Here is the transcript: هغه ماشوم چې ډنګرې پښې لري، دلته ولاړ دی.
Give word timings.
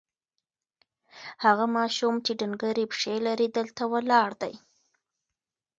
هغه 1.45 1.65
ماشوم 1.77 2.15
چې 2.25 2.31
ډنګرې 2.39 2.85
پښې 2.91 3.15
لري، 3.25 3.47
دلته 3.57 3.83
ولاړ 3.93 4.29
دی. 4.41 4.53